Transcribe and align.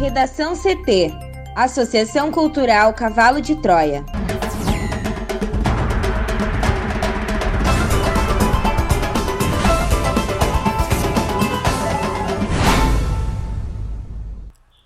Redação 0.00 0.54
CT 0.56 1.12
Associação 1.54 2.32
Cultural 2.32 2.94
Cavalo 2.94 3.38
de 3.38 3.54
Troia. 3.56 4.02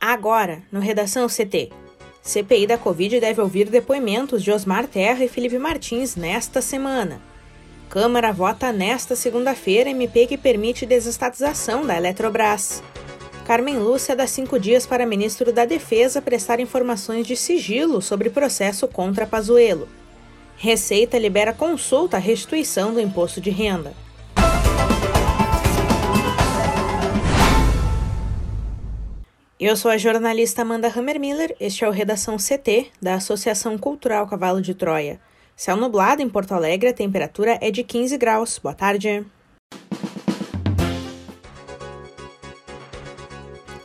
Agora, 0.00 0.64
no 0.72 0.80
Redação 0.80 1.28
CT. 1.28 1.70
CPI 2.20 2.66
da 2.66 2.76
Covid 2.76 3.20
deve 3.20 3.40
ouvir 3.40 3.70
depoimentos 3.70 4.42
de 4.42 4.50
Osmar 4.50 4.88
Terra 4.88 5.22
e 5.22 5.28
Felipe 5.28 5.60
Martins 5.60 6.16
nesta 6.16 6.60
semana. 6.60 7.22
Câmara 7.88 8.32
vota 8.32 8.72
nesta 8.72 9.14
segunda-feira 9.14 9.90
MP 9.90 10.26
que 10.26 10.36
permite 10.36 10.84
desestatização 10.84 11.86
da 11.86 11.96
Eletrobras. 11.96 12.82
Carmen 13.44 13.78
Lúcia 13.78 14.16
dá 14.16 14.26
cinco 14.26 14.58
dias 14.58 14.86
para 14.86 15.04
ministro 15.04 15.52
da 15.52 15.66
Defesa 15.66 16.22
prestar 16.22 16.60
informações 16.60 17.26
de 17.26 17.36
sigilo 17.36 18.00
sobre 18.00 18.30
processo 18.30 18.88
contra 18.88 19.26
Pazuello. 19.26 19.86
Receita 20.56 21.18
libera 21.18 21.52
consulta 21.52 22.16
à 22.16 22.20
restituição 22.20 22.94
do 22.94 23.00
imposto 23.00 23.42
de 23.42 23.50
renda. 23.50 23.92
Eu 29.60 29.76
sou 29.76 29.90
a 29.90 29.98
jornalista 29.98 30.62
Amanda 30.62 30.88
Hammermiller, 30.88 31.54
este 31.60 31.84
é 31.84 31.88
o 31.88 31.92
Redação 31.92 32.38
CT, 32.38 32.92
da 33.00 33.16
Associação 33.16 33.76
Cultural 33.76 34.26
Cavalo 34.26 34.62
de 34.62 34.74
Troia. 34.74 35.20
Céu 35.54 35.76
nublado 35.76 36.22
em 36.22 36.28
Porto 36.30 36.52
Alegre, 36.52 36.88
a 36.88 36.94
temperatura 36.94 37.58
é 37.60 37.70
de 37.70 37.84
15 37.84 38.16
graus. 38.16 38.58
Boa 38.58 38.74
tarde. 38.74 39.24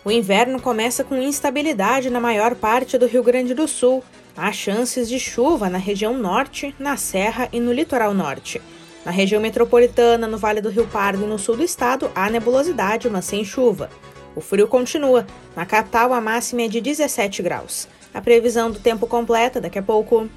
O 0.10 0.12
inverno 0.12 0.60
começa 0.60 1.04
com 1.04 1.16
instabilidade 1.18 2.10
na 2.10 2.20
maior 2.20 2.56
parte 2.56 2.98
do 2.98 3.06
Rio 3.06 3.22
Grande 3.22 3.54
do 3.54 3.68
Sul. 3.68 4.04
Há 4.36 4.52
chances 4.52 5.08
de 5.08 5.20
chuva 5.20 5.70
na 5.70 5.78
região 5.78 6.18
norte, 6.18 6.74
na 6.80 6.98
Serra 6.98 7.48
e 7.54 7.60
no 7.60 7.72
litoral 7.72 8.12
norte. 8.12 8.60
Na 9.06 9.12
região 9.12 9.40
metropolitana, 9.40 10.26
no 10.26 10.36
Vale 10.36 10.62
do 10.62 10.72
Rio 10.72 10.88
Pardo 10.88 11.24
e 11.24 11.28
no 11.28 11.38
sul 11.38 11.58
do 11.58 11.64
estado, 11.64 12.10
há 12.16 12.28
nebulosidade, 12.28 13.08
mas 13.08 13.26
sem 13.26 13.46
chuva. 13.46 13.88
O 14.36 14.42
frio 14.42 14.68
continua. 14.68 15.28
Na 15.56 15.64
capital, 15.64 16.12
a 16.12 16.20
máxima 16.20 16.64
é 16.64 16.68
de 16.68 16.82
17 16.82 17.44
graus. 17.44 17.88
A 18.12 18.20
previsão 18.20 18.72
do 18.72 18.80
tempo 18.80 19.06
completa 19.06 19.62
daqui 19.62 19.78
a 19.78 19.84
pouco. 19.84 20.28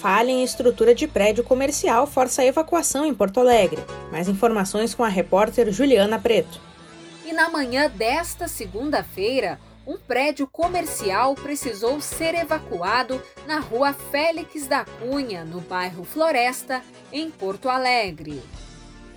Falha 0.00 0.32
em 0.32 0.42
estrutura 0.42 0.96
de 0.96 1.06
prédio 1.06 1.44
comercial 1.44 2.08
força 2.08 2.42
a 2.42 2.46
evacuação 2.46 3.06
em 3.06 3.14
Porto 3.14 3.38
Alegre. 3.38 3.84
Mais 4.10 4.28
informações 4.28 4.96
com 4.96 5.04
a 5.04 5.08
repórter 5.08 5.70
Juliana 5.70 6.18
Preto. 6.18 6.69
E 7.30 7.32
na 7.32 7.48
manhã 7.48 7.88
desta 7.88 8.48
segunda-feira, 8.48 9.60
um 9.86 9.96
prédio 9.96 10.48
comercial 10.48 11.36
precisou 11.36 12.00
ser 12.00 12.34
evacuado 12.34 13.22
na 13.46 13.60
rua 13.60 13.92
Félix 13.92 14.66
da 14.66 14.84
Cunha, 14.84 15.44
no 15.44 15.60
bairro 15.60 16.02
Floresta, 16.02 16.82
em 17.12 17.30
Porto 17.30 17.68
Alegre. 17.68 18.42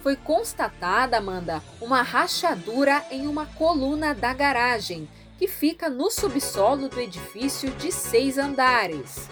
Foi 0.03 0.15
constatada, 0.15 1.17
Amanda, 1.17 1.59
uma 1.81 2.03
rachadura 2.03 3.03
em 3.09 3.25
uma 3.25 3.47
coluna 3.47 4.13
da 4.13 4.31
garagem, 4.31 5.09
que 5.39 5.47
fica 5.47 5.89
no 5.89 6.11
subsolo 6.11 6.89
do 6.89 6.99
edifício 6.99 7.71
de 7.71 7.91
seis 7.91 8.37
andares. 8.37 9.27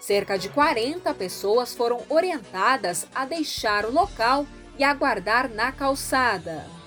Cerca 0.00 0.38
de 0.38 0.48
40 0.48 1.12
pessoas 1.12 1.74
foram 1.74 2.00
orientadas 2.08 3.06
a 3.14 3.26
deixar 3.26 3.84
o 3.84 3.92
local 3.92 4.46
e 4.78 4.82
aguardar 4.82 5.50
na 5.50 5.70
calçada. 5.70 6.77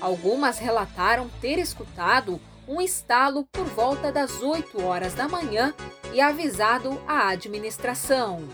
Algumas 0.00 0.58
relataram 0.58 1.28
ter 1.40 1.58
escutado 1.58 2.40
um 2.68 2.80
estalo 2.80 3.44
por 3.50 3.64
volta 3.64 4.12
das 4.12 4.42
8 4.42 4.84
horas 4.84 5.14
da 5.14 5.26
manhã 5.26 5.74
e 6.12 6.20
avisado 6.20 7.00
a 7.06 7.28
administração. 7.28 8.46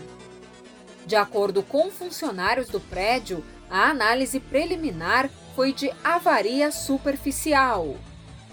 De 1.05 1.15
acordo 1.15 1.61
com 1.61 1.91
funcionários 1.91 2.67
do 2.67 2.79
prédio, 2.79 3.43
a 3.69 3.89
análise 3.89 4.39
preliminar 4.39 5.29
foi 5.55 5.71
de 5.71 5.91
avaria 6.03 6.71
superficial. 6.71 7.95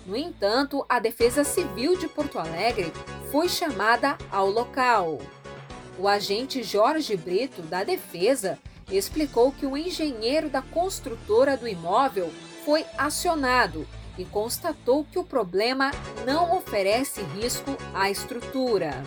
No 0.04 0.16
entanto, 0.16 0.84
a 0.88 0.98
Defesa 0.98 1.44
Civil 1.44 1.96
de 1.96 2.08
Porto 2.08 2.38
Alegre 2.38 2.92
foi 3.30 3.48
chamada 3.48 4.18
ao 4.30 4.50
local. 4.50 5.18
O 5.98 6.08
agente 6.08 6.62
Jorge 6.62 7.16
Brito, 7.16 7.62
da 7.62 7.84
Defesa, 7.84 8.58
explicou 8.90 9.52
que 9.52 9.64
o 9.64 9.76
engenheiro 9.76 10.50
da 10.50 10.60
construtora 10.60 11.56
do 11.56 11.68
imóvel 11.68 12.30
foi 12.64 12.84
acionado 12.96 13.86
e 14.18 14.24
constatou 14.24 15.04
que 15.04 15.18
o 15.18 15.24
problema 15.24 15.90
não 16.26 16.56
oferece 16.56 17.22
risco 17.34 17.76
à 17.94 18.10
estrutura. 18.10 19.02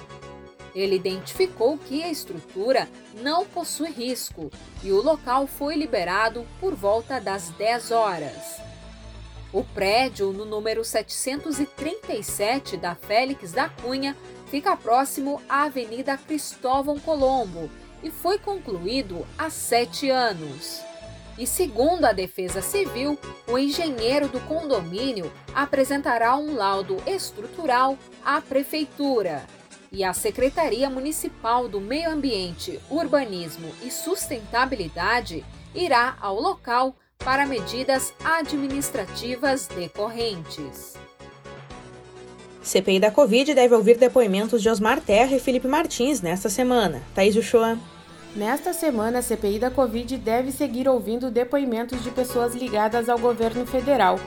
Ele 0.74 0.96
identificou 0.96 1.78
que 1.78 2.04
a 2.04 2.10
estrutura 2.10 2.90
não 3.22 3.46
possui 3.46 3.92
risco 3.92 4.52
e 4.84 4.92
o 4.92 5.02
local 5.02 5.48
foi 5.48 5.76
liberado 5.76 6.46
por 6.60 6.76
volta 6.76 7.20
das 7.20 7.50
10 7.52 7.92
horas. 7.92 8.60
O 9.54 9.64
prédio, 9.64 10.34
no 10.34 10.44
número 10.44 10.84
737 10.84 12.76
da 12.76 12.94
Félix 12.94 13.54
da 13.54 13.70
Cunha, 13.70 14.18
fica 14.48 14.76
próximo 14.76 15.42
à 15.48 15.64
Avenida 15.64 16.18
Cristóvão 16.18 17.00
Colombo 17.00 17.70
e 18.04 18.12
foi 18.12 18.38
concluído 18.38 19.26
há 19.38 19.50
sete 19.50 20.10
anos. 20.10 20.82
E 21.38 21.46
segundo 21.46 22.06
a 22.06 22.14
Defesa 22.14 22.62
Civil, 22.62 23.20
o 23.48 23.58
engenheiro 23.58 24.28
do 24.30 24.40
condomínio 24.42 25.32
apresentará 25.54 26.36
um 26.38 26.56
laudo 26.56 26.98
estrutural 27.06 27.98
à 28.24 28.40
Prefeitura. 28.40 29.46
E 29.92 30.04
a 30.04 30.14
Secretaria 30.14 30.90
Municipal 30.90 31.68
do 31.68 31.82
Meio 31.82 32.10
Ambiente, 32.10 32.80
Urbanismo 32.90 33.70
e 33.84 33.92
Sustentabilidade 33.92 35.44
irá 35.74 36.18
ao 36.22 36.40
local 36.40 36.96
para 37.18 37.46
medidas 37.46 38.14
administrativas 38.24 39.68
decorrentes. 39.68 40.96
CPI 42.62 43.00
da 43.00 43.12
Covid 43.12 43.54
deve 43.54 43.76
ouvir 43.76 43.98
depoimentos 43.98 44.62
de 44.62 44.70
Osmar 44.70 45.00
Terra 45.00 45.36
e 45.36 45.40
Felipe 45.40 45.68
Martins 45.68 46.22
nesta 46.22 46.50
semana. 46.50 47.02
Thaís 47.14 47.36
Uchoa. 47.36 47.78
Nesta 48.36 48.74
semana, 48.74 49.20
a 49.20 49.22
CPI 49.22 49.60
da 49.60 49.72
Covid 49.72 50.18
deve 50.18 50.52
seguir 50.52 50.90
ouvindo 50.90 51.32
depoimentos 51.32 52.04
de 52.04 52.12
pessoas 52.12 52.54
ligadas 52.54 53.08
ao 53.08 53.18
governo 53.18 53.66
federal. 53.66 54.20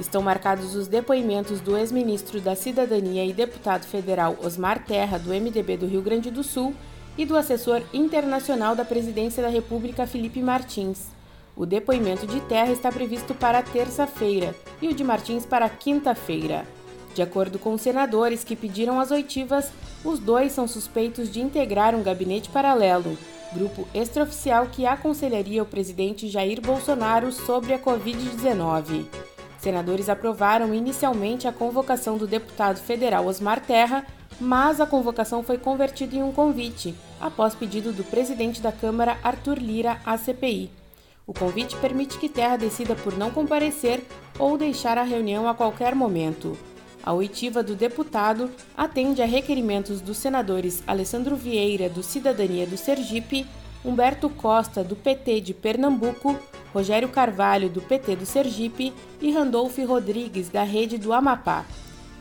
Estão 0.00 0.20
marcados 0.20 0.74
os 0.74 0.88
depoimentos 0.88 1.60
do 1.60 1.78
ex-ministro 1.78 2.40
da 2.40 2.56
Cidadania 2.56 3.24
e 3.24 3.32
deputado 3.32 3.84
federal 3.84 4.36
Osmar 4.42 4.84
Terra, 4.84 5.16
do 5.16 5.30
MDB 5.30 5.76
do 5.76 5.86
Rio 5.86 6.02
Grande 6.02 6.28
do 6.28 6.42
Sul, 6.42 6.74
e 7.16 7.24
do 7.24 7.36
assessor 7.36 7.82
internacional 7.94 8.74
da 8.74 8.84
Presidência 8.84 9.40
da 9.40 9.48
República, 9.48 10.08
Felipe 10.08 10.42
Martins. 10.42 11.12
O 11.54 11.64
depoimento 11.64 12.26
de 12.26 12.40
Terra 12.40 12.72
está 12.72 12.90
previsto 12.90 13.32
para 13.32 13.62
terça-feira 13.62 14.56
e 14.80 14.88
o 14.88 14.94
de 14.94 15.04
Martins 15.04 15.46
para 15.46 15.68
quinta-feira. 15.68 16.66
De 17.14 17.22
acordo 17.22 17.60
com 17.60 17.74
os 17.74 17.82
senadores 17.82 18.42
que 18.42 18.56
pediram 18.56 18.98
as 18.98 19.12
oitivas, 19.12 19.70
os 20.04 20.18
dois 20.18 20.50
são 20.50 20.66
suspeitos 20.66 21.30
de 21.30 21.40
integrar 21.40 21.94
um 21.94 22.02
gabinete 22.02 22.48
paralelo 22.48 23.16
grupo 23.52 23.86
extraoficial 23.94 24.66
que 24.66 24.86
aconselharia 24.86 25.62
o 25.62 25.66
presidente 25.66 26.28
Jair 26.28 26.60
Bolsonaro 26.60 27.30
sobre 27.32 27.72
a 27.72 27.78
Covid-19. 27.78 29.06
Senadores 29.58 30.08
aprovaram 30.08 30.74
inicialmente 30.74 31.46
a 31.46 31.52
convocação 31.52 32.18
do 32.18 32.26
deputado 32.26 32.78
federal 32.80 33.26
Osmar 33.26 33.60
Terra, 33.60 34.04
mas 34.40 34.80
a 34.80 34.86
convocação 34.86 35.42
foi 35.42 35.56
convertida 35.56 36.16
em 36.16 36.22
um 36.22 36.32
convite, 36.32 36.94
após 37.20 37.54
pedido 37.54 37.92
do 37.92 38.02
presidente 38.02 38.60
da 38.60 38.72
Câmara, 38.72 39.16
Arthur 39.22 39.58
Lira, 39.58 40.00
à 40.04 40.16
CPI. 40.16 40.70
O 41.24 41.32
convite 41.32 41.76
permite 41.76 42.18
que 42.18 42.28
Terra 42.28 42.56
decida 42.56 42.96
por 42.96 43.16
não 43.16 43.30
comparecer 43.30 44.02
ou 44.38 44.58
deixar 44.58 44.98
a 44.98 45.04
reunião 45.04 45.48
a 45.48 45.54
qualquer 45.54 45.94
momento. 45.94 46.58
A 47.04 47.12
oitiva 47.12 47.62
do 47.62 47.74
deputado 47.74 48.50
atende 48.76 49.20
a 49.20 49.26
requerimentos 49.26 50.00
dos 50.00 50.18
senadores 50.18 50.82
Alessandro 50.86 51.34
Vieira, 51.34 51.88
do 51.88 52.02
Cidadania 52.02 52.66
do 52.66 52.76
Sergipe, 52.76 53.44
Humberto 53.84 54.30
Costa, 54.30 54.84
do 54.84 54.94
PT 54.94 55.40
de 55.40 55.52
Pernambuco, 55.52 56.38
Rogério 56.72 57.08
Carvalho, 57.08 57.68
do 57.68 57.80
PT 57.80 58.14
do 58.14 58.24
Sergipe 58.24 58.92
e 59.20 59.32
Randolfo 59.32 59.84
Rodrigues, 59.84 60.48
da 60.48 60.62
Rede 60.62 60.96
do 60.96 61.12
Amapá. 61.12 61.66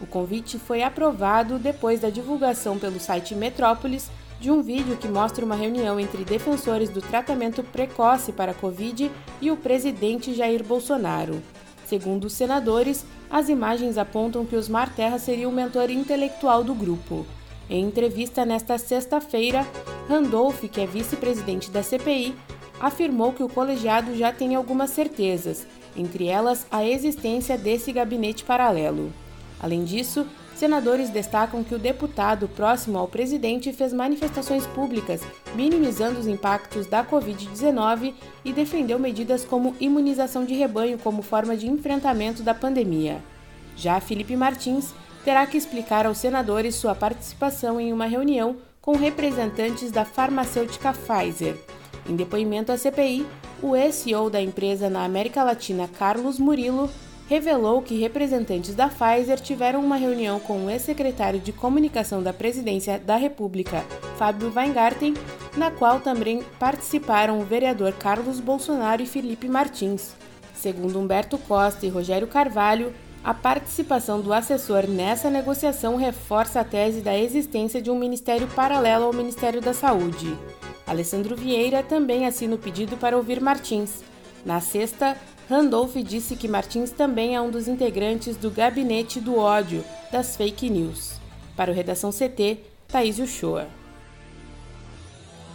O 0.02 0.08
convite 0.08 0.58
foi 0.58 0.82
aprovado 0.82 1.60
depois 1.60 2.00
da 2.00 2.10
divulgação 2.10 2.80
pelo 2.80 3.00
site 3.00 3.36
Metrópolis 3.36 4.10
de 4.40 4.50
um 4.50 4.64
vídeo 4.64 4.98
que 4.98 5.08
mostra 5.08 5.46
uma 5.46 5.56
reunião 5.56 6.00
entre 6.00 6.26
defensores 6.26 6.90
do 6.90 7.00
tratamento 7.00 7.64
precoce 7.64 8.34
para 8.34 8.52
a 8.52 8.56
Covid 8.56 9.12
e 9.40 9.52
o 9.52 9.58
presidente 9.58 10.34
Jair 10.34 10.64
Bolsonaro. 10.64 11.40
Segundo 11.86 12.26
os 12.26 12.34
senadores, 12.34 13.06
as 13.32 13.48
imagens 13.48 13.98
apontam 13.98 14.46
que 14.46 14.56
Osmar 14.56 14.94
Terra 14.94 15.18
seria 15.18 15.48
o 15.48 15.52
mentor 15.52 15.90
intelectual 15.90 16.64
do 16.64 16.76
grupo. 16.76 17.26
Em 17.70 17.86
entrevista 17.86 18.44
nesta 18.46 18.78
sexta-feira, 18.78 19.66
Randolph, 20.10 20.66
que 20.70 20.82
é 20.82 20.86
vice-presidente 20.86 21.72
da 21.72 21.82
CPI, 21.82 22.36
afirmou 22.82 23.32
que 23.32 23.44
o 23.44 23.48
colegiado 23.48 24.14
já 24.18 24.34
tem 24.34 24.56
algumas 24.56 24.90
certezas, 24.90 25.66
entre 25.96 26.28
elas 26.28 26.68
a 26.70 26.86
existência 26.86 27.58
desse 27.58 27.94
gabinete 27.94 28.44
paralelo. 28.44 29.14
Além 29.60 29.86
disso, 29.86 30.28
senadores 30.62 31.10
destacam 31.10 31.64
que 31.64 31.74
o 31.74 31.80
deputado 31.80 32.48
próximo 32.48 33.00
ao 33.00 33.08
presidente 33.08 33.74
fez 33.74 33.92
manifestações 33.92 34.64
públicas 34.68 35.20
minimizando 35.56 36.20
os 36.20 36.28
impactos 36.28 36.86
da 36.86 37.04
Covid-19 37.04 38.14
e 38.46 38.54
defendeu 38.54 39.00
medidas 39.00 39.44
como 39.44 39.76
imunização 39.80 40.46
de 40.46 40.54
rebanho 40.54 41.00
como 41.00 41.24
forma 41.24 41.58
de 41.58 41.68
enfrentamento 41.68 42.44
da 42.44 42.54
pandemia. 42.54 43.24
Já 43.76 44.00
Felipe 44.00 44.36
Martins 44.36 44.94
terá 45.26 45.48
que 45.48 45.58
explicar 45.58 46.06
aos 46.06 46.20
senadores 46.20 46.76
sua 46.76 46.94
participação 46.94 47.82
em 47.82 47.92
uma 47.92 48.06
reunião 48.06 48.58
com 48.80 48.96
representantes 48.96 49.90
da 49.90 50.06
farmacêutica 50.06 50.94
Pfizer. 50.94 51.58
Em 52.08 52.16
depoimento 52.16 52.72
à 52.72 52.78
CPI, 52.78 53.26
o 53.64 53.76
ex-CEO 53.76 54.30
da 54.30 54.40
empresa 54.40 54.92
na 54.92 55.06
América 55.06 55.44
Latina, 55.44 55.90
Carlos 55.98 56.38
Murilo, 56.38 56.88
revelou 57.32 57.82
que 57.82 57.98
representantes 57.98 58.76
da 58.76 58.90
Pfizer 58.90 59.40
tiveram 59.40 59.80
uma 59.82 59.96
reunião 59.96 60.38
com 60.38 60.66
o 60.66 60.70
ex-secretário 60.70 61.40
de 61.40 61.54
Comunicação 61.54 62.22
da 62.22 62.34
Presidência 62.34 63.00
da 63.00 63.16
República, 63.16 63.86
Fábio 64.18 64.52
Weingarten, 64.54 65.14
na 65.56 65.72
qual 65.72 66.02
também 66.02 66.44
participaram 66.60 67.40
o 67.40 67.46
vereador 67.46 67.94
Carlos 67.94 68.42
Bolsonaro 68.42 69.02
e 69.02 69.06
Felipe 69.06 69.48
Martins. 69.48 70.14
Segundo 70.54 71.00
Humberto 71.00 71.38
Costa 71.38 71.86
e 71.86 71.90
Rogério 71.90 72.28
Carvalho, 72.28 72.94
a 73.24 73.34
participação 73.34 74.20
do 74.20 74.34
assessor 74.34 74.86
nessa 74.86 75.30
negociação 75.30 75.96
reforça 75.96 76.60
a 76.60 76.66
tese 76.66 77.00
da 77.00 77.18
existência 77.18 77.82
de 77.82 77.90
um 77.90 77.98
ministério 77.98 78.48
paralelo 78.50 79.06
ao 79.06 79.14
Ministério 79.14 79.62
da 79.62 79.74
Saúde. 79.74 80.38
Alessandro 80.86 81.38
Vieira 81.38 81.82
também 81.82 82.26
assina 82.26 82.56
o 82.56 82.60
pedido 82.60 82.98
para 82.98 83.16
ouvir 83.16 83.40
Martins. 83.40 84.04
Na 84.44 84.60
sexta, 84.60 85.16
Randolph 85.52 85.98
disse 85.98 86.38
que 86.38 86.48
Martins 86.48 86.92
também 86.92 87.36
é 87.36 87.42
um 87.42 87.52
dos 87.52 87.68
integrantes 87.68 88.38
do 88.38 88.50
Gabinete 88.50 89.20
do 89.20 89.38
Ódio 89.38 89.84
das 90.10 90.38
Fake 90.38 90.70
News. 90.70 91.16
Para 91.58 91.70
o 91.70 91.74
Redação 91.74 92.10
CT, 92.10 92.60
Thaís 92.88 93.20
Uchoa. 93.20 93.68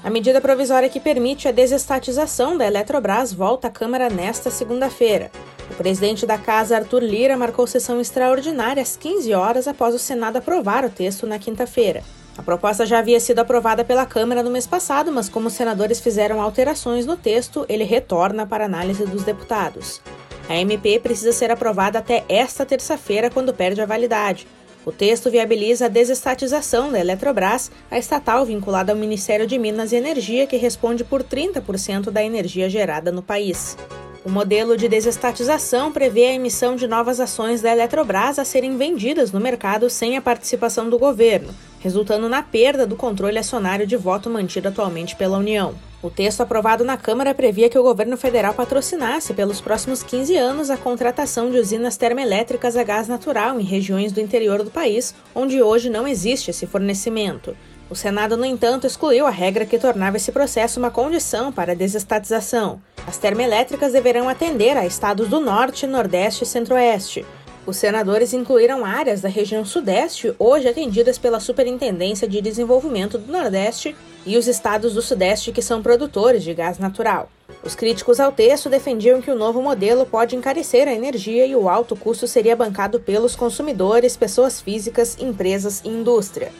A 0.04 0.10
medida 0.10 0.38
provisória 0.38 0.90
que 0.90 1.00
permite 1.00 1.48
a 1.48 1.50
desestatização 1.50 2.58
da 2.58 2.66
Eletrobras 2.66 3.32
volta 3.32 3.68
à 3.68 3.70
Câmara 3.70 4.10
nesta 4.10 4.50
segunda-feira. 4.50 5.30
O 5.70 5.74
presidente 5.76 6.26
da 6.26 6.36
casa, 6.36 6.76
Arthur 6.76 7.02
Lira, 7.02 7.34
marcou 7.34 7.66
sessão 7.66 7.98
extraordinária 7.98 8.82
às 8.82 8.98
15 8.98 9.32
horas 9.32 9.66
após 9.66 9.94
o 9.94 9.98
Senado 9.98 10.36
aprovar 10.36 10.84
o 10.84 10.90
texto 10.90 11.26
na 11.26 11.38
quinta-feira. 11.38 12.04
A 12.38 12.42
proposta 12.42 12.84
já 12.84 12.98
havia 12.98 13.18
sido 13.18 13.38
aprovada 13.38 13.82
pela 13.82 14.04
Câmara 14.04 14.42
no 14.42 14.50
mês 14.50 14.66
passado, 14.66 15.10
mas 15.10 15.28
como 15.28 15.48
os 15.48 15.54
senadores 15.54 16.00
fizeram 16.00 16.40
alterações 16.40 17.06
no 17.06 17.16
texto, 17.16 17.64
ele 17.68 17.84
retorna 17.84 18.46
para 18.46 18.66
análise 18.66 19.06
dos 19.06 19.24
deputados. 19.24 20.02
A 20.48 20.54
MP 20.54 20.98
precisa 21.00 21.32
ser 21.32 21.50
aprovada 21.50 21.98
até 21.98 22.24
esta 22.28 22.66
terça-feira, 22.66 23.30
quando 23.30 23.54
perde 23.54 23.80
a 23.80 23.86
validade. 23.86 24.46
O 24.84 24.92
texto 24.92 25.30
viabiliza 25.30 25.86
a 25.86 25.88
desestatização 25.88 26.92
da 26.92 27.00
Eletrobras, 27.00 27.72
a 27.90 27.98
estatal 27.98 28.44
vinculada 28.44 28.92
ao 28.92 28.98
Ministério 28.98 29.46
de 29.46 29.58
Minas 29.58 29.90
e 29.90 29.96
Energia, 29.96 30.46
que 30.46 30.56
responde 30.56 31.02
por 31.02 31.24
30% 31.24 32.10
da 32.10 32.22
energia 32.22 32.70
gerada 32.70 33.10
no 33.10 33.22
país. 33.22 33.76
O 34.24 34.28
modelo 34.30 34.76
de 34.76 34.88
desestatização 34.88 35.90
prevê 35.90 36.26
a 36.26 36.34
emissão 36.34 36.76
de 36.76 36.86
novas 36.86 37.18
ações 37.18 37.62
da 37.62 37.72
Eletrobras 37.72 38.38
a 38.38 38.44
serem 38.44 38.76
vendidas 38.76 39.32
no 39.32 39.40
mercado 39.40 39.88
sem 39.88 40.16
a 40.16 40.22
participação 40.22 40.90
do 40.90 40.98
governo, 40.98 41.54
resultando 41.86 42.28
na 42.28 42.42
perda 42.42 42.84
do 42.84 42.96
controle 42.96 43.38
acionário 43.38 43.86
de 43.86 43.96
voto 43.96 44.28
mantido 44.28 44.66
atualmente 44.66 45.14
pela 45.14 45.38
União. 45.38 45.72
O 46.02 46.10
texto 46.10 46.40
aprovado 46.40 46.82
na 46.82 46.96
Câmara 46.96 47.32
previa 47.32 47.70
que 47.70 47.78
o 47.78 47.82
governo 47.84 48.16
federal 48.16 48.52
patrocinasse 48.54 49.32
pelos 49.32 49.60
próximos 49.60 50.02
15 50.02 50.36
anos 50.36 50.68
a 50.68 50.76
contratação 50.76 51.48
de 51.48 51.58
usinas 51.58 51.96
termoelétricas 51.96 52.76
a 52.76 52.82
gás 52.82 53.06
natural 53.06 53.60
em 53.60 53.62
regiões 53.62 54.10
do 54.10 54.20
interior 54.20 54.64
do 54.64 54.70
país, 54.70 55.14
onde 55.32 55.62
hoje 55.62 55.88
não 55.88 56.08
existe 56.08 56.50
esse 56.50 56.66
fornecimento. 56.66 57.56
O 57.88 57.94
Senado, 57.94 58.36
no 58.36 58.44
entanto, 58.44 58.84
excluiu 58.84 59.24
a 59.24 59.30
regra 59.30 59.64
que 59.64 59.78
tornava 59.78 60.16
esse 60.16 60.32
processo 60.32 60.80
uma 60.80 60.90
condição 60.90 61.52
para 61.52 61.70
a 61.70 61.76
desestatização. 61.76 62.80
As 63.06 63.16
termoelétricas 63.16 63.92
deverão 63.92 64.28
atender 64.28 64.76
a 64.76 64.84
estados 64.84 65.28
do 65.28 65.38
Norte, 65.38 65.86
Nordeste 65.86 66.42
e 66.42 66.46
Centro-Oeste. 66.48 67.24
Os 67.66 67.78
senadores 67.78 68.32
incluíram 68.32 68.84
áreas 68.84 69.20
da 69.20 69.28
região 69.28 69.64
Sudeste, 69.64 70.32
hoje 70.38 70.68
atendidas 70.68 71.18
pela 71.18 71.40
Superintendência 71.40 72.28
de 72.28 72.40
Desenvolvimento 72.40 73.18
do 73.18 73.32
Nordeste, 73.32 73.96
e 74.24 74.36
os 74.36 74.46
estados 74.46 74.94
do 74.94 75.02
Sudeste 75.02 75.50
que 75.50 75.60
são 75.60 75.82
produtores 75.82 76.44
de 76.44 76.54
gás 76.54 76.78
natural. 76.78 77.28
Os 77.64 77.74
críticos 77.74 78.20
ao 78.20 78.30
texto 78.30 78.70
defendiam 78.70 79.20
que 79.20 79.32
o 79.32 79.34
novo 79.36 79.60
modelo 79.60 80.06
pode 80.06 80.36
encarecer 80.36 80.86
a 80.86 80.92
energia 80.92 81.44
e 81.44 81.56
o 81.56 81.68
alto 81.68 81.96
custo 81.96 82.28
seria 82.28 82.54
bancado 82.54 83.00
pelos 83.00 83.34
consumidores, 83.34 84.16
pessoas 84.16 84.60
físicas, 84.60 85.16
empresas 85.18 85.82
e 85.84 85.88
indústria. 85.88 86.52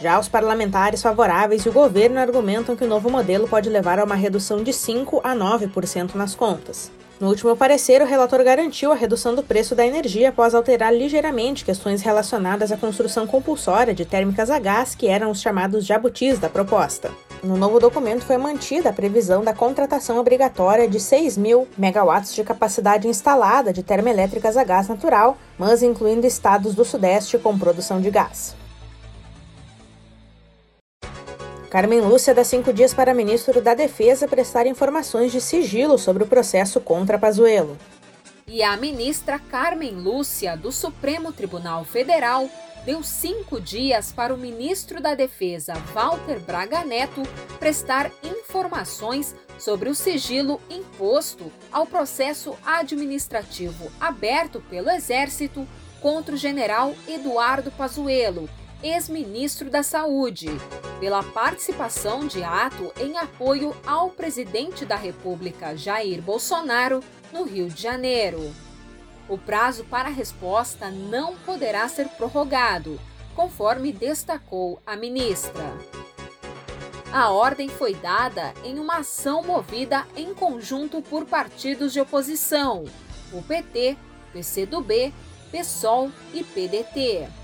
Já 0.00 0.18
os 0.18 0.28
parlamentares 0.28 1.02
favoráveis 1.02 1.66
e 1.66 1.68
o 1.68 1.72
governo 1.72 2.18
argumentam 2.18 2.74
que 2.74 2.84
o 2.84 2.88
novo 2.88 3.10
modelo 3.10 3.46
pode 3.46 3.68
levar 3.68 3.98
a 3.98 4.04
uma 4.04 4.14
redução 4.14 4.62
de 4.62 4.72
5 4.72 5.20
a 5.22 5.36
9% 5.36 6.14
nas 6.14 6.34
contas. 6.34 6.90
No 7.20 7.28
último 7.28 7.56
parecer, 7.56 8.02
o 8.02 8.06
relator 8.06 8.42
garantiu 8.42 8.90
a 8.90 8.96
redução 8.96 9.36
do 9.36 9.42
preço 9.42 9.74
da 9.74 9.86
energia 9.86 10.30
após 10.30 10.52
alterar 10.52 10.92
ligeiramente 10.92 11.64
questões 11.64 12.02
relacionadas 12.02 12.72
à 12.72 12.76
construção 12.76 13.24
compulsória 13.24 13.94
de 13.94 14.04
térmicas 14.04 14.50
a 14.50 14.58
gás, 14.58 14.96
que 14.96 15.06
eram 15.06 15.30
os 15.30 15.40
chamados 15.40 15.86
jabutis 15.86 16.40
da 16.40 16.48
proposta. 16.48 17.12
No 17.42 17.56
novo 17.56 17.78
documento 17.78 18.24
foi 18.24 18.36
mantida 18.36 18.88
a 18.88 18.92
previsão 18.92 19.44
da 19.44 19.54
contratação 19.54 20.18
obrigatória 20.18 20.88
de 20.88 20.98
6 20.98 21.36
mil 21.36 21.68
megawatts 21.78 22.34
de 22.34 22.42
capacidade 22.42 23.06
instalada 23.06 23.72
de 23.72 23.82
termoelétricas 23.82 24.56
a 24.56 24.64
gás 24.64 24.88
natural, 24.88 25.36
mas 25.56 25.82
incluindo 25.82 26.26
estados 26.26 26.74
do 26.74 26.84
Sudeste 26.84 27.38
com 27.38 27.56
produção 27.56 28.00
de 28.00 28.10
gás. 28.10 28.56
Carmen 31.74 32.02
Lúcia 32.02 32.32
dá 32.32 32.44
cinco 32.44 32.72
dias 32.72 32.94
para 32.94 33.12
ministro 33.12 33.60
da 33.60 33.74
Defesa 33.74 34.28
prestar 34.28 34.64
informações 34.64 35.32
de 35.32 35.40
sigilo 35.40 35.98
sobre 35.98 36.22
o 36.22 36.26
processo 36.28 36.80
contra 36.80 37.18
Pazuello. 37.18 37.76
E 38.46 38.62
a 38.62 38.76
ministra 38.76 39.40
Carmen 39.40 39.90
Lúcia, 39.96 40.56
do 40.56 40.70
Supremo 40.70 41.32
Tribunal 41.32 41.84
Federal, 41.84 42.48
deu 42.86 43.02
cinco 43.02 43.60
dias 43.60 44.12
para 44.12 44.32
o 44.32 44.38
ministro 44.38 45.00
da 45.00 45.16
Defesa, 45.16 45.74
Walter 45.92 46.38
Braga 46.38 46.84
Neto, 46.84 47.24
prestar 47.58 48.08
informações 48.22 49.34
sobre 49.58 49.88
o 49.88 49.96
sigilo 49.96 50.60
imposto 50.70 51.50
ao 51.72 51.86
processo 51.86 52.56
administrativo 52.64 53.90
aberto 53.98 54.62
pelo 54.70 54.90
Exército 54.90 55.66
contra 56.00 56.36
o 56.36 56.38
general 56.38 56.94
Eduardo 57.08 57.72
Pazuello, 57.72 58.48
ex-ministro 58.84 59.70
da 59.70 59.82
Saúde, 59.82 60.48
pela 61.00 61.22
participação 61.22 62.26
de 62.26 62.44
ato 62.44 62.92
em 63.00 63.16
apoio 63.16 63.74
ao 63.86 64.10
presidente 64.10 64.84
da 64.84 64.94
República, 64.94 65.74
Jair 65.74 66.20
Bolsonaro, 66.20 67.02
no 67.32 67.44
Rio 67.44 67.68
de 67.68 67.80
Janeiro. 67.80 68.54
O 69.26 69.38
prazo 69.38 69.84
para 69.84 70.10
resposta 70.10 70.90
não 70.90 71.34
poderá 71.38 71.88
ser 71.88 72.08
prorrogado, 72.10 73.00
conforme 73.34 73.90
destacou 73.90 74.78
a 74.86 74.94
ministra. 74.94 75.72
A 77.10 77.30
ordem 77.30 77.70
foi 77.70 77.94
dada 77.94 78.52
em 78.64 78.78
uma 78.78 78.98
ação 78.98 79.42
movida 79.42 80.06
em 80.14 80.34
conjunto 80.34 81.00
por 81.00 81.24
partidos 81.24 81.92
de 81.94 82.00
oposição, 82.00 82.84
o 83.32 83.40
PT, 83.40 83.96
PCdoB, 84.32 85.14
PSOL 85.50 86.10
e 86.34 86.44
PDT. 86.44 87.43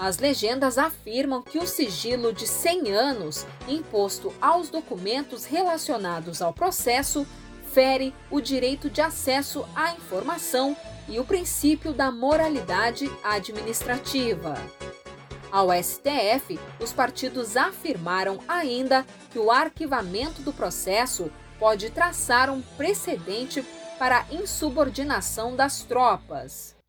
As 0.00 0.16
legendas 0.16 0.78
afirmam 0.78 1.42
que 1.42 1.58
o 1.58 1.66
sigilo 1.66 2.32
de 2.32 2.46
100 2.46 2.90
anos 2.90 3.46
imposto 3.68 4.32
aos 4.40 4.70
documentos 4.70 5.44
relacionados 5.44 6.40
ao 6.40 6.54
processo 6.54 7.26
fere 7.70 8.14
o 8.30 8.40
direito 8.40 8.88
de 8.88 9.02
acesso 9.02 9.62
à 9.76 9.92
informação 9.92 10.74
e 11.06 11.20
o 11.20 11.24
princípio 11.24 11.92
da 11.92 12.10
moralidade 12.10 13.12
administrativa. 13.22 14.54
Ao 15.52 15.68
STF, 15.70 16.58
os 16.80 16.94
partidos 16.94 17.54
afirmaram 17.54 18.38
ainda 18.48 19.04
que 19.30 19.38
o 19.38 19.50
arquivamento 19.50 20.40
do 20.40 20.50
processo 20.50 21.30
pode 21.58 21.90
traçar 21.90 22.48
um 22.48 22.62
precedente 22.62 23.62
para 23.98 24.20
a 24.20 24.34
insubordinação 24.34 25.54
das 25.54 25.82
tropas. 25.82 26.79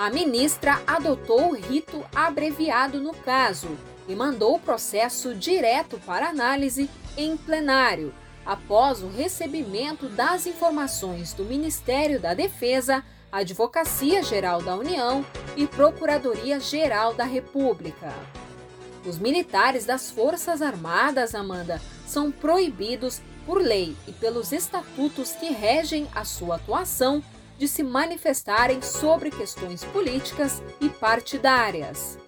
A 0.00 0.08
ministra 0.08 0.80
adotou 0.86 1.50
o 1.50 1.54
rito 1.54 2.02
abreviado 2.14 2.98
no 2.98 3.12
caso 3.12 3.68
e 4.08 4.14
mandou 4.14 4.54
o 4.54 4.58
processo 4.58 5.34
direto 5.34 6.00
para 6.06 6.30
análise 6.30 6.88
em 7.18 7.36
plenário, 7.36 8.10
após 8.46 9.02
o 9.02 9.08
recebimento 9.08 10.08
das 10.08 10.46
informações 10.46 11.34
do 11.34 11.44
Ministério 11.44 12.18
da 12.18 12.32
Defesa, 12.32 13.04
Advocacia 13.30 14.22
Geral 14.22 14.62
da 14.62 14.74
União 14.74 15.22
e 15.54 15.66
Procuradoria 15.66 16.58
Geral 16.58 17.12
da 17.12 17.24
República. 17.24 18.10
Os 19.04 19.18
militares 19.18 19.84
das 19.84 20.10
Forças 20.10 20.62
Armadas, 20.62 21.34
Amanda, 21.34 21.78
são 22.06 22.32
proibidos 22.32 23.20
por 23.44 23.60
lei 23.60 23.94
e 24.08 24.12
pelos 24.12 24.50
estatutos 24.50 25.32
que 25.32 25.52
regem 25.52 26.08
a 26.14 26.24
sua 26.24 26.56
atuação 26.56 27.22
de 27.60 27.68
se 27.68 27.82
manifestarem 27.82 28.80
sobre 28.80 29.30
questões 29.30 29.84
políticas 29.84 30.62
e 30.80 30.88
partidárias. 30.88 32.18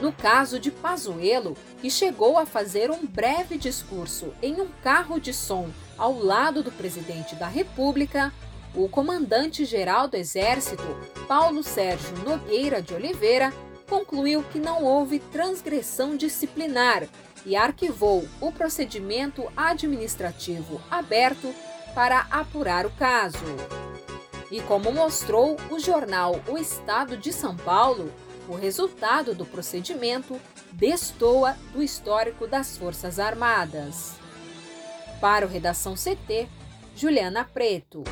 No 0.00 0.10
caso 0.14 0.58
de 0.58 0.70
Pazuello, 0.70 1.54
que 1.82 1.90
chegou 1.90 2.38
a 2.38 2.46
fazer 2.46 2.90
um 2.90 3.06
breve 3.06 3.58
discurso 3.58 4.32
em 4.42 4.62
um 4.62 4.68
carro 4.82 5.20
de 5.20 5.34
som 5.34 5.68
ao 5.98 6.18
lado 6.18 6.62
do 6.62 6.72
presidente 6.72 7.34
da 7.34 7.46
República, 7.46 8.32
o 8.74 8.88
comandante-geral 8.88 10.08
do 10.08 10.16
Exército, 10.16 10.82
Paulo 11.28 11.62
Sérgio 11.62 12.16
Nogueira 12.24 12.80
de 12.80 12.94
Oliveira, 12.94 13.52
concluiu 13.86 14.42
que 14.44 14.58
não 14.58 14.82
houve 14.82 15.18
transgressão 15.18 16.16
disciplinar 16.16 17.06
e 17.44 17.54
arquivou 17.54 18.26
o 18.40 18.50
procedimento 18.50 19.46
administrativo 19.54 20.80
aberto 20.90 21.54
para 21.94 22.26
apurar 22.30 22.86
o 22.86 22.90
caso. 22.92 23.81
E 24.52 24.60
como 24.60 24.92
mostrou 24.92 25.56
o 25.70 25.78
jornal 25.78 26.38
O 26.46 26.58
Estado 26.58 27.16
de 27.16 27.32
São 27.32 27.56
Paulo, 27.56 28.12
o 28.46 28.54
resultado 28.54 29.34
do 29.34 29.46
procedimento 29.46 30.38
destoa 30.70 31.56
do 31.72 31.82
histórico 31.82 32.46
das 32.46 32.76
Forças 32.76 33.18
Armadas. 33.18 34.12
Para 35.22 35.46
o 35.46 35.48
Redação 35.48 35.94
CT, 35.94 36.46
Juliana 36.94 37.48
Preto. 37.50 38.04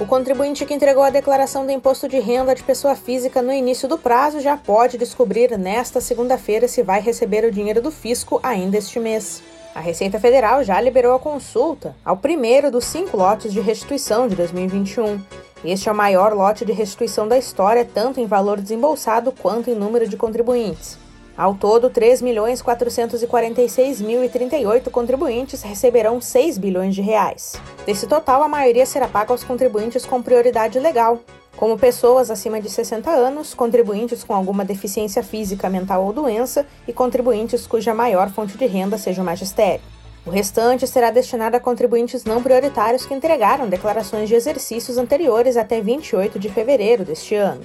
O 0.00 0.06
contribuinte 0.06 0.64
que 0.64 0.72
entregou 0.72 1.02
a 1.02 1.10
declaração 1.10 1.66
do 1.66 1.72
imposto 1.72 2.08
de 2.08 2.18
renda 2.18 2.54
de 2.54 2.62
pessoa 2.62 2.96
física 2.96 3.42
no 3.42 3.52
início 3.52 3.86
do 3.86 3.98
prazo 3.98 4.40
já 4.40 4.56
pode 4.56 4.96
descobrir 4.96 5.58
nesta 5.58 6.00
segunda-feira 6.00 6.66
se 6.66 6.82
vai 6.82 7.02
receber 7.02 7.44
o 7.44 7.52
dinheiro 7.52 7.82
do 7.82 7.90
fisco 7.90 8.40
ainda 8.42 8.78
este 8.78 8.98
mês. 8.98 9.42
A 9.76 9.80
Receita 9.80 10.18
Federal 10.18 10.64
já 10.64 10.80
liberou 10.80 11.14
a 11.14 11.18
consulta 11.18 11.94
ao 12.02 12.16
primeiro 12.16 12.70
dos 12.70 12.86
cinco 12.86 13.14
lotes 13.14 13.52
de 13.52 13.60
restituição 13.60 14.26
de 14.26 14.34
2021. 14.34 15.20
Este 15.62 15.90
é 15.90 15.92
o 15.92 15.94
maior 15.94 16.32
lote 16.32 16.64
de 16.64 16.72
restituição 16.72 17.28
da 17.28 17.36
história, 17.36 17.84
tanto 17.84 18.18
em 18.18 18.24
valor 18.24 18.58
desembolsado 18.58 19.30
quanto 19.32 19.68
em 19.68 19.74
número 19.74 20.08
de 20.08 20.16
contribuintes. 20.16 20.96
Ao 21.36 21.52
todo, 21.52 21.90
3.446.038 21.90 24.90
contribuintes 24.90 25.60
receberão 25.60 26.22
6 26.22 26.56
bilhões 26.56 26.94
de 26.94 27.02
reais. 27.02 27.60
Desse 27.84 28.06
total, 28.06 28.42
a 28.42 28.48
maioria 28.48 28.86
será 28.86 29.06
paga 29.06 29.34
aos 29.34 29.44
contribuintes 29.44 30.06
com 30.06 30.22
prioridade 30.22 30.78
legal, 30.78 31.20
como 31.56 31.78
pessoas 31.78 32.30
acima 32.30 32.60
de 32.60 32.68
60 32.68 33.10
anos, 33.10 33.54
contribuintes 33.54 34.22
com 34.22 34.34
alguma 34.34 34.64
deficiência 34.64 35.22
física, 35.22 35.70
mental 35.70 36.04
ou 36.04 36.12
doença 36.12 36.66
e 36.86 36.92
contribuintes 36.92 37.66
cuja 37.66 37.94
maior 37.94 38.30
fonte 38.30 38.58
de 38.58 38.66
renda 38.66 38.98
seja 38.98 39.22
o 39.22 39.24
magistério. 39.24 39.82
O 40.26 40.30
restante 40.30 40.86
será 40.86 41.10
destinado 41.10 41.56
a 41.56 41.60
contribuintes 41.60 42.24
não 42.24 42.42
prioritários 42.42 43.06
que 43.06 43.14
entregaram 43.14 43.68
declarações 43.68 44.28
de 44.28 44.34
exercícios 44.34 44.98
anteriores 44.98 45.56
até 45.56 45.80
28 45.80 46.38
de 46.38 46.48
fevereiro 46.48 47.04
deste 47.04 47.34
ano. 47.36 47.62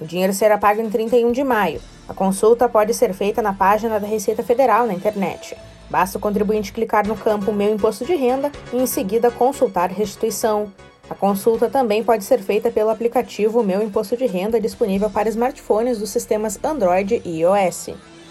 O 0.00 0.04
dinheiro 0.04 0.32
será 0.32 0.58
pago 0.58 0.80
em 0.80 0.90
31 0.90 1.32
de 1.32 1.42
maio. 1.42 1.80
A 2.08 2.12
consulta 2.12 2.68
pode 2.68 2.92
ser 2.92 3.14
feita 3.14 3.40
na 3.40 3.54
página 3.54 3.98
da 3.98 4.06
Receita 4.06 4.42
Federal 4.42 4.86
na 4.86 4.92
internet. 4.92 5.56
Basta 5.88 6.18
o 6.18 6.20
contribuinte 6.20 6.72
clicar 6.72 7.06
no 7.06 7.16
campo 7.16 7.52
Meu 7.52 7.72
Imposto 7.72 8.04
de 8.04 8.14
Renda 8.14 8.52
e 8.72 8.76
em 8.76 8.86
seguida 8.86 9.30
consultar 9.30 9.90
restituição. 9.90 10.70
A 11.12 11.14
consulta 11.14 11.68
também 11.68 12.02
pode 12.02 12.24
ser 12.24 12.38
feita 12.38 12.70
pelo 12.70 12.88
aplicativo 12.88 13.62
Meu 13.62 13.82
Imposto 13.82 14.16
de 14.16 14.24
Renda 14.24 14.58
disponível 14.58 15.10
para 15.10 15.28
smartphones 15.28 15.98
dos 15.98 16.08
sistemas 16.08 16.58
Android 16.64 17.20
e 17.22 17.40
iOS. 17.40 17.90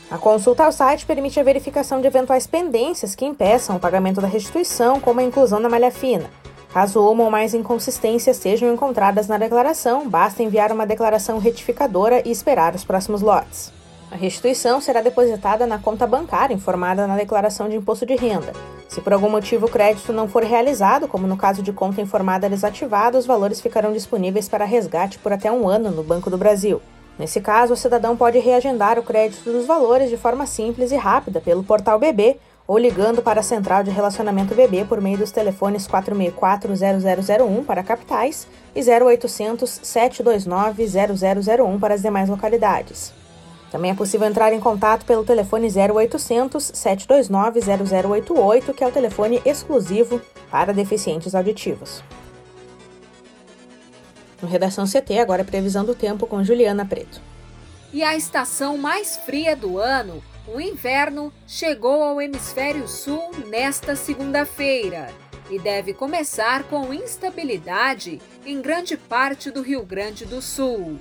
A 0.09 0.17
consulta 0.17 0.65
ao 0.65 0.71
site 0.71 1.05
permite 1.05 1.39
a 1.39 1.43
verificação 1.43 2.01
de 2.01 2.07
eventuais 2.07 2.47
pendências 2.47 3.13
que 3.13 3.23
impeçam 3.23 3.75
o 3.75 3.79
pagamento 3.79 4.19
da 4.19 4.25
restituição, 4.25 4.99
como 4.99 5.19
a 5.19 5.23
inclusão 5.23 5.59
na 5.59 5.69
malha 5.69 5.91
fina. 5.91 6.25
Caso 6.73 7.07
uma 7.07 7.23
ou 7.23 7.29
mais 7.29 7.53
inconsistências 7.53 8.37
sejam 8.37 8.73
encontradas 8.73 9.27
na 9.27 9.37
declaração, 9.37 10.09
basta 10.09 10.41
enviar 10.41 10.71
uma 10.71 10.87
declaração 10.87 11.37
retificadora 11.37 12.27
e 12.27 12.31
esperar 12.31 12.73
os 12.73 12.83
próximos 12.83 13.21
lotes. 13.21 13.71
A 14.09 14.15
restituição 14.15 14.81
será 14.81 15.01
depositada 15.01 15.67
na 15.67 15.77
conta 15.77 16.07
bancária 16.07 16.55
informada 16.55 17.05
na 17.05 17.15
declaração 17.15 17.69
de 17.69 17.75
imposto 17.75 18.07
de 18.07 18.15
renda. 18.15 18.53
Se 18.91 18.99
por 18.99 19.13
algum 19.13 19.29
motivo 19.29 19.67
o 19.67 19.69
crédito 19.69 20.11
não 20.11 20.27
for 20.27 20.43
realizado, 20.43 21.07
como 21.07 21.25
no 21.25 21.37
caso 21.37 21.63
de 21.63 21.71
conta 21.71 22.01
informada 22.01 22.49
desativada, 22.49 23.17
os 23.17 23.25
valores 23.25 23.61
ficarão 23.61 23.93
disponíveis 23.93 24.49
para 24.49 24.65
resgate 24.65 25.17
por 25.17 25.31
até 25.31 25.49
um 25.49 25.69
ano 25.69 25.89
no 25.91 26.03
Banco 26.03 26.29
do 26.29 26.37
Brasil. 26.37 26.81
Nesse 27.17 27.39
caso, 27.39 27.71
o 27.73 27.77
cidadão 27.77 28.17
pode 28.17 28.37
reagendar 28.39 28.99
o 28.99 29.03
crédito 29.03 29.49
dos 29.49 29.65
valores 29.65 30.09
de 30.09 30.17
forma 30.17 30.45
simples 30.45 30.91
e 30.91 30.97
rápida 30.97 31.39
pelo 31.39 31.63
portal 31.63 31.97
BB 31.97 32.35
ou 32.67 32.77
ligando 32.77 33.21
para 33.21 33.39
a 33.39 33.43
central 33.43 33.81
de 33.81 33.91
relacionamento 33.91 34.53
BB 34.53 34.83
por 34.83 34.99
meio 34.99 35.19
dos 35.19 35.31
telefones 35.31 35.87
464-0001 35.87 37.63
para 37.63 37.83
capitais 37.83 38.45
e 38.75 38.81
0800 38.81 39.69
729 39.83 40.85
0001 40.85 41.79
para 41.79 41.93
as 41.93 42.01
demais 42.01 42.27
localidades. 42.27 43.20
Também 43.71 43.91
é 43.91 43.95
possível 43.95 44.27
entrar 44.27 44.51
em 44.51 44.59
contato 44.59 45.05
pelo 45.05 45.23
telefone 45.23 45.67
0800 45.67 46.71
729 46.73 47.61
0088, 47.61 48.73
que 48.73 48.83
é 48.83 48.87
o 48.87 48.91
telefone 48.91 49.41
exclusivo 49.45 50.21
para 50.51 50.73
deficientes 50.73 51.33
auditivos. 51.33 52.03
No 54.41 54.47
Redação 54.49 54.85
CT, 54.85 55.19
agora 55.19 55.41
é 55.41 55.45
previsão 55.45 55.85
do 55.85 55.95
tempo 55.95 56.27
com 56.27 56.43
Juliana 56.43 56.85
Preto. 56.85 57.21
E 57.93 58.03
a 58.03 58.15
estação 58.15 58.77
mais 58.77 59.15
fria 59.17 59.55
do 59.55 59.77
ano, 59.77 60.21
o 60.47 60.59
inverno, 60.59 61.31
chegou 61.47 62.03
ao 62.03 62.21
hemisfério 62.21 62.87
sul 62.87 63.31
nesta 63.47 63.95
segunda-feira 63.95 65.09
e 65.49 65.59
deve 65.59 65.93
começar 65.93 66.63
com 66.63 66.93
instabilidade 66.93 68.21
em 68.45 68.61
grande 68.61 68.97
parte 68.97 69.51
do 69.51 69.61
Rio 69.61 69.85
Grande 69.85 70.25
do 70.25 70.41
Sul. 70.41 70.99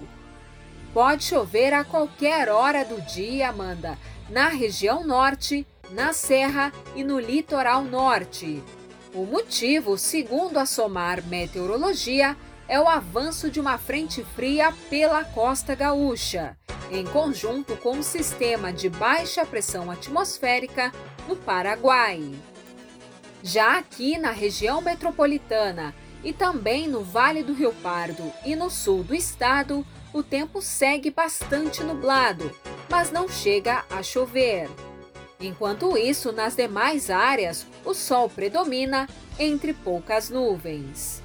Pode 0.92 1.24
chover 1.24 1.72
a 1.72 1.84
qualquer 1.84 2.48
hora 2.48 2.84
do 2.84 3.00
dia, 3.02 3.50
Amanda, 3.50 3.96
na 4.28 4.48
região 4.48 5.04
norte, 5.04 5.64
na 5.92 6.12
Serra 6.12 6.72
e 6.96 7.04
no 7.04 7.20
litoral 7.20 7.84
norte. 7.84 8.62
O 9.14 9.24
motivo, 9.24 9.96
segundo 9.96 10.58
a 10.58 10.66
Somar 10.66 11.24
Meteorologia, 11.24 12.36
é 12.66 12.80
o 12.80 12.88
avanço 12.88 13.50
de 13.50 13.60
uma 13.60 13.78
frente 13.78 14.24
fria 14.34 14.72
pela 14.88 15.24
costa 15.24 15.74
gaúcha, 15.74 16.56
em 16.90 17.04
conjunto 17.04 17.76
com 17.76 17.96
um 17.96 18.02
sistema 18.02 18.72
de 18.72 18.88
baixa 18.88 19.46
pressão 19.46 19.90
atmosférica 19.90 20.92
no 21.28 21.36
Paraguai. 21.36 22.32
Já 23.42 23.78
aqui 23.78 24.18
na 24.18 24.32
região 24.32 24.80
metropolitana 24.80 25.94
e 26.22 26.32
também 26.32 26.86
no 26.86 27.02
Vale 27.02 27.42
do 27.42 27.52
Rio 27.52 27.72
Pardo 27.82 28.32
e 28.44 28.54
no 28.54 28.68
sul 28.68 29.02
do 29.02 29.14
estado, 29.14 29.84
o 30.12 30.22
tempo 30.22 30.60
segue 30.60 31.10
bastante 31.10 31.82
nublado, 31.82 32.54
mas 32.88 33.10
não 33.10 33.28
chega 33.28 33.84
a 33.90 34.02
chover. 34.02 34.68
Enquanto 35.40 35.96
isso, 35.96 36.32
nas 36.32 36.54
demais 36.54 37.08
áreas, 37.08 37.66
o 37.84 37.94
sol 37.94 38.28
predomina 38.28 39.08
entre 39.38 39.72
poucas 39.72 40.28
nuvens. 40.28 41.22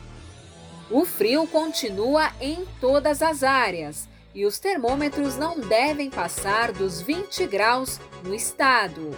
O 0.90 1.04
frio 1.04 1.48
continua 1.48 2.32
em 2.40 2.66
todas 2.80 3.22
as 3.22 3.44
áreas 3.44 4.08
e 4.34 4.46
os 4.46 4.60
termômetros 4.60 5.36
não 5.36 5.60
devem 5.60 6.10
passar 6.10 6.72
dos 6.72 7.02
20 7.02 7.48
graus 7.48 8.00
no 8.24 8.36
estado. 8.36 9.12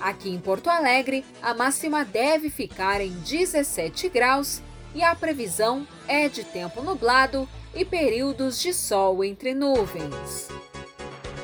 Aqui 0.00 0.30
em 0.30 0.38
Porto 0.38 0.68
Alegre, 0.68 1.24
a 1.42 1.54
máxima 1.54 2.04
deve 2.04 2.50
ficar 2.50 3.00
em 3.00 3.10
17 3.10 4.08
graus 4.08 4.62
e 4.94 5.02
a 5.02 5.14
previsão 5.14 5.86
é 6.08 6.28
de 6.28 6.44
tempo 6.44 6.82
nublado 6.82 7.48
e 7.74 7.84
períodos 7.84 8.60
de 8.60 8.72
sol 8.72 9.22
entre 9.24 9.54
nuvens. 9.54 10.48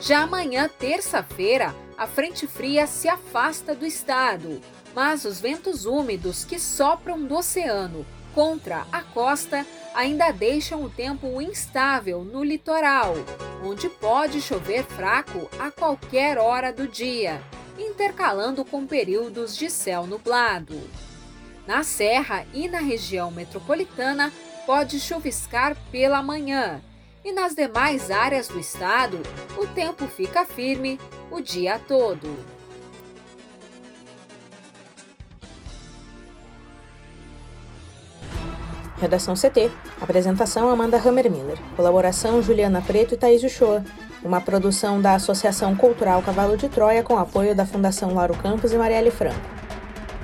Já 0.00 0.22
amanhã, 0.22 0.68
terça-feira, 0.68 1.74
a 1.96 2.06
frente 2.06 2.46
fria 2.46 2.86
se 2.86 3.08
afasta 3.08 3.74
do 3.74 3.86
estado, 3.86 4.60
mas 4.94 5.24
os 5.24 5.40
ventos 5.40 5.86
úmidos 5.86 6.44
que 6.44 6.58
sopram 6.58 7.24
do 7.24 7.36
oceano 7.36 8.04
contra 8.34 8.86
a 8.92 9.02
costa 9.02 9.64
ainda 9.94 10.30
deixam 10.30 10.84
o 10.84 10.90
tempo 10.90 11.40
instável 11.40 12.22
no 12.22 12.44
litoral, 12.44 13.14
onde 13.64 13.88
pode 13.88 14.42
chover 14.42 14.84
fraco 14.84 15.48
a 15.58 15.70
qualquer 15.70 16.36
hora 16.36 16.70
do 16.70 16.86
dia, 16.86 17.40
intercalando 17.78 18.62
com 18.62 18.86
períodos 18.86 19.56
de 19.56 19.70
céu 19.70 20.06
nublado. 20.06 20.78
Na 21.66 21.82
Serra 21.82 22.46
e 22.54 22.68
na 22.68 22.78
região 22.78 23.30
metropolitana, 23.30 24.32
pode 24.64 25.00
chuviscar 25.00 25.76
pela 25.90 26.22
manhã. 26.22 26.80
E 27.24 27.32
nas 27.32 27.56
demais 27.56 28.08
áreas 28.08 28.46
do 28.46 28.58
estado, 28.58 29.18
o 29.58 29.66
tempo 29.66 30.06
fica 30.06 30.44
firme 30.44 31.00
o 31.28 31.40
dia 31.40 31.80
todo. 31.88 32.36
Redação 38.98 39.34
CT. 39.34 39.70
Apresentação 40.00 40.70
Amanda 40.70 40.96
Hammermiller. 40.96 41.58
Colaboração 41.74 42.40
Juliana 42.40 42.80
Preto 42.80 43.14
e 43.14 43.16
Thaís 43.16 43.42
Uchoa. 43.42 43.84
Uma 44.22 44.40
produção 44.40 45.02
da 45.02 45.14
Associação 45.14 45.76
Cultural 45.76 46.22
Cavalo 46.22 46.56
de 46.56 46.68
Troia 46.68 47.02
com 47.02 47.18
apoio 47.18 47.54
da 47.54 47.66
Fundação 47.66 48.14
Lauro 48.14 48.34
Campos 48.36 48.72
e 48.72 48.76
Marielle 48.76 49.10
Franco. 49.10 49.55